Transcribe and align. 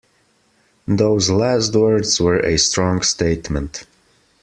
Those 0.87 1.29
last 1.29 1.75
words 1.75 2.19
were 2.19 2.39
a 2.39 2.57
strong 2.57 3.03
statement. 3.03 3.85